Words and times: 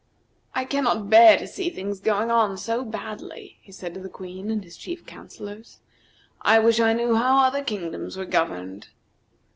"I 0.55 0.65
cannot 0.65 1.11
bear 1.11 1.37
to 1.37 1.45
see 1.45 1.69
things 1.69 1.99
going 1.99 2.31
on 2.31 2.57
so 2.57 2.83
badly," 2.83 3.59
he 3.61 3.71
said 3.71 3.93
to 3.93 3.99
the 3.99 4.09
Queen 4.09 4.49
and 4.49 4.63
his 4.63 4.75
chief 4.75 5.05
councillors. 5.05 5.77
"I 6.41 6.57
wish 6.57 6.79
I 6.79 6.93
knew 6.93 7.17
how 7.17 7.37
other 7.43 7.63
kingdoms 7.63 8.17
were 8.17 8.25
governed." 8.25 8.87